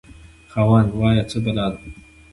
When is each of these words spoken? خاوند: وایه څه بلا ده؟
خاوند: 0.51 0.89
وایه 0.99 1.23
څه 1.31 1.37
بلا 1.45 1.65
ده؟ 1.73 1.77